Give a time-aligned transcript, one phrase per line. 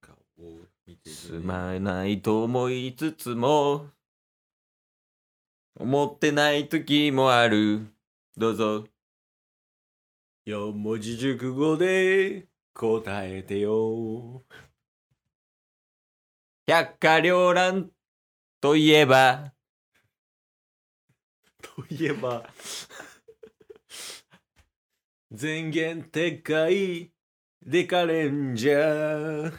[0.00, 3.90] 顔を見てすまないと思いつつも
[5.76, 7.88] 思ってない時もある。
[8.36, 8.86] どうぞ。
[10.44, 14.44] 四文字熟語で答えてよ。
[16.66, 17.90] 百花繚乱
[18.60, 19.52] といえば。
[21.60, 22.48] といえば。
[25.30, 27.13] 前言撤回
[27.64, 29.52] décalenja.